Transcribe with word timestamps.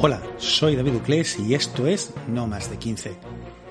Hola, 0.00 0.22
soy 0.36 0.76
David 0.76 0.94
Uclés 0.94 1.40
y 1.40 1.54
esto 1.54 1.88
es 1.88 2.12
No 2.28 2.46
Más 2.46 2.70
de 2.70 2.76
15, 2.76 3.16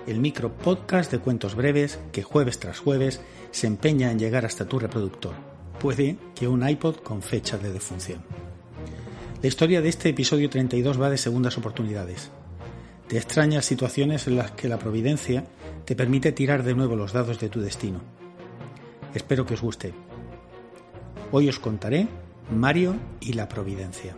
el 0.08 0.20
micro 0.20 0.52
podcast 0.52 1.10
de 1.10 1.20
cuentos 1.20 1.56
breves 1.56 2.00
que 2.12 2.22
jueves 2.22 2.60
tras 2.60 2.80
jueves 2.80 3.22
se 3.52 3.66
empeña 3.66 4.12
en 4.12 4.20
llegar 4.20 4.46
hasta 4.46 4.68
tu 4.68 4.78
reproductor. 4.78 5.32
Puede 5.80 6.18
que 6.36 6.50
un 6.50 6.68
iPod 6.68 6.98
con 6.98 7.22
fecha 7.22 7.58
de 7.58 7.72
defunción. 7.72 8.26
La 9.42 9.48
historia 9.48 9.80
de 9.80 9.88
este 9.88 10.10
episodio 10.10 10.50
32 10.50 11.02
va 11.02 11.10
de 11.10 11.18
segundas 11.18 11.58
oportunidades, 11.58 12.30
de 13.08 13.16
extrañas 13.16 13.64
situaciones 13.64 14.28
en 14.28 14.36
las 14.36 14.52
que 14.52 14.68
la 14.68 14.80
providencia 14.80 15.46
te 15.86 15.96
permite 15.96 16.34
tirar 16.34 16.64
de 16.64 16.76
nuevo 16.76 16.98
los 16.98 17.14
dados 17.14 17.40
de 17.40 17.48
tu 17.48 17.62
destino. 17.62 18.02
Espero 19.14 19.46
que 19.46 19.54
os 19.54 19.62
guste. 19.62 19.94
Hoy 21.32 21.48
os 21.48 21.58
contaré 21.58 22.10
Mario 22.52 22.98
y 23.22 23.32
la 23.32 23.48
Providencia. 23.48 24.14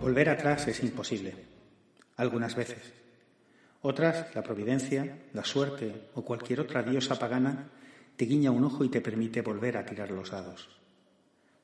Volver 0.00 0.28
atrás 0.28 0.68
es 0.68 0.82
imposible, 0.82 1.34
algunas 2.16 2.54
veces. 2.54 2.92
Otras, 3.82 4.34
la 4.34 4.42
providencia, 4.42 5.18
la 5.32 5.44
suerte 5.44 6.08
o 6.14 6.24
cualquier 6.24 6.60
otra 6.60 6.82
diosa 6.82 7.18
pagana 7.18 7.68
te 8.16 8.24
guiña 8.24 8.50
un 8.50 8.64
ojo 8.64 8.84
y 8.84 8.88
te 8.88 9.00
permite 9.00 9.42
volver 9.42 9.76
a 9.76 9.84
tirar 9.84 10.10
los 10.10 10.30
dados. 10.30 10.68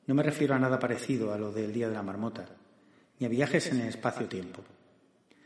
No 0.05 0.15
me 0.15 0.23
refiero 0.23 0.53
a 0.53 0.59
nada 0.59 0.79
parecido 0.79 1.33
a 1.33 1.37
lo 1.37 1.51
del 1.51 1.71
día 1.71 1.87
de 1.87 1.95
la 1.95 2.03
marmota, 2.03 2.45
ni 3.19 3.25
a 3.25 3.29
viajes 3.29 3.71
en 3.71 3.81
el 3.81 3.87
espacio-tiempo. 3.87 4.61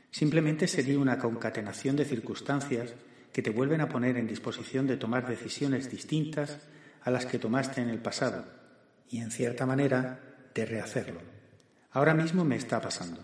Simplemente 0.10 0.68
sería 0.68 0.98
una 0.98 1.20
concatenación 1.20 1.96
de 1.96 2.06
circunstancias 2.06 2.94
que 3.36 3.42
te 3.42 3.50
vuelven 3.50 3.82
a 3.82 3.90
poner 3.90 4.16
en 4.16 4.28
disposición 4.28 4.88
de 4.88 4.96
tomar 4.96 5.28
decisiones 5.28 5.92
distintas 5.92 6.58
a 7.02 7.12
las 7.12 7.26
que 7.26 7.38
tomaste 7.38 7.82
en 7.82 7.90
el 7.90 8.00
pasado 8.00 8.46
y, 9.10 9.18
en 9.18 9.30
cierta 9.30 9.66
manera, 9.66 10.22
de 10.54 10.66
rehacerlo. 10.66 11.20
Ahora 11.92 12.14
mismo 12.14 12.46
me 12.46 12.56
está 12.56 12.80
pasando. 12.80 13.20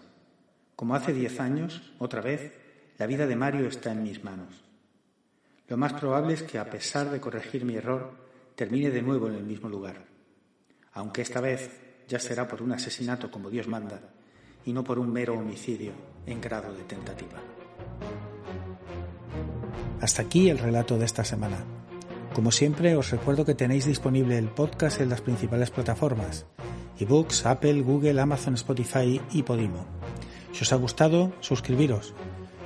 Como 0.75 0.95
hace 0.95 1.13
diez 1.13 1.39
años, 1.39 1.93
otra 1.97 2.19
vez, 2.19 2.51
la 2.97 3.07
vida 3.07 3.25
de 3.25 3.37
Mario 3.37 3.69
está 3.69 3.93
en 3.93 4.03
mis 4.03 4.21
manos. 4.21 4.65
Lo 5.69 5.77
más 5.77 5.93
probable 5.93 6.33
es 6.33 6.43
que, 6.43 6.59
a 6.59 6.69
pesar 6.69 7.09
de 7.09 7.21
corregir 7.21 7.63
mi 7.63 7.77
error, 7.77 8.11
termine 8.55 8.91
de 8.91 9.01
nuevo 9.01 9.29
en 9.29 9.35
el 9.35 9.45
mismo 9.45 9.69
lugar. 9.69 10.07
Aunque 10.91 11.21
esta 11.21 11.39
vez 11.39 11.71
ya 12.09 12.19
será 12.19 12.49
por 12.49 12.61
un 12.61 12.73
asesinato 12.73 13.31
como 13.31 13.49
Dios 13.49 13.69
manda 13.69 14.01
y 14.65 14.73
no 14.73 14.83
por 14.83 14.99
un 14.99 15.09
mero 15.13 15.35
homicidio 15.35 15.93
en 16.25 16.41
grado 16.41 16.73
de 16.73 16.83
tentativa. 16.83 17.60
Hasta 20.01 20.23
aquí 20.23 20.49
el 20.49 20.57
relato 20.57 20.97
de 20.97 21.05
esta 21.05 21.23
semana. 21.23 21.63
Como 22.33 22.51
siempre, 22.51 22.95
os 22.95 23.11
recuerdo 23.11 23.45
que 23.45 23.53
tenéis 23.53 23.85
disponible 23.85 24.35
el 24.39 24.49
podcast 24.49 24.99
en 24.99 25.09
las 25.09 25.21
principales 25.21 25.69
plataformas, 25.69 26.47
ebooks, 26.99 27.45
Apple, 27.45 27.81
Google, 27.81 28.19
Amazon, 28.19 28.55
Spotify 28.55 29.21
y 29.31 29.43
Podimo. 29.43 29.85
Si 30.53 30.63
os 30.63 30.73
ha 30.73 30.77
gustado, 30.77 31.31
suscribiros. 31.39 32.15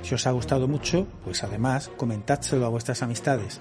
Si 0.00 0.14
os 0.14 0.26
ha 0.26 0.30
gustado 0.30 0.66
mucho, 0.66 1.06
pues 1.24 1.44
además 1.44 1.90
comentádselo 1.98 2.64
a 2.64 2.70
vuestras 2.70 3.02
amistades. 3.02 3.60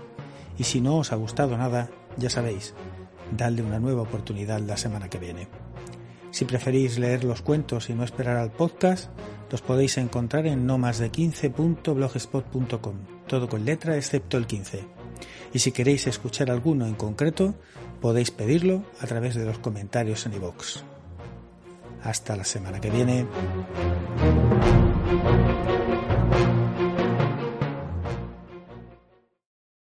Y 0.58 0.64
si 0.64 0.80
no 0.80 0.98
os 1.00 1.12
ha 1.12 1.18
gustado 1.18 1.58
nada, 1.58 1.90
ya 2.16 2.30
sabéis, 2.30 2.74
dadle 3.36 3.62
una 3.62 3.80
nueva 3.80 4.04
oportunidad 4.04 4.62
la 4.62 4.78
semana 4.78 5.10
que 5.10 5.20
viene. 5.20 5.50
Si 6.36 6.44
preferís 6.44 7.00
leer 7.00 7.24
los 7.24 7.42
cuentos 7.42 7.90
y 7.90 7.94
no 7.94 8.04
esperar 8.04 8.36
al 8.36 8.52
podcast, 8.52 9.10
los 9.50 9.62
podéis 9.62 9.98
encontrar 9.98 10.48
en 10.48 10.66
no 10.66 10.78
más 10.78 11.00
de 11.00 11.10
15.blogspot.com, 11.10 12.96
todo 13.26 13.48
con 13.48 13.64
letra 13.64 13.96
excepto 13.96 14.36
el 14.36 14.46
15. 14.46 14.84
Y 15.54 15.60
si 15.60 15.72
queréis 15.72 16.08
escuchar 16.08 16.52
alguno 16.52 16.88
en 16.88 16.96
concreto, 16.96 17.56
podéis 18.02 18.32
pedirlo 18.32 18.84
a 19.00 19.08
través 19.08 19.36
de 19.36 19.46
los 19.46 19.60
comentarios 19.60 20.26
en 20.26 20.34
iVoox. 20.34 20.84
Hasta 22.04 22.36
la 22.36 22.44
semana 22.44 22.82
que 22.82 22.90
viene. 22.90 23.26